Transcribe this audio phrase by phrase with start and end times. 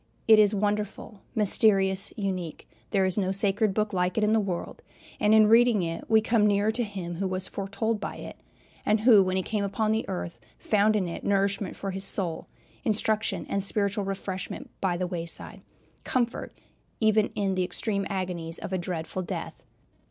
[0.27, 4.81] It is wonderful, mysterious, unique there is no sacred book like it in the world;
[5.19, 8.37] and in reading it we come nearer to Him who was foretold by it,
[8.83, 12.47] and who when he came upon the earth found in it nourishment for his soul,
[12.83, 15.61] instruction and spiritual refreshment by the wayside,
[16.03, 16.51] comfort
[16.99, 19.63] even in the extreme agonies of a dreadful death.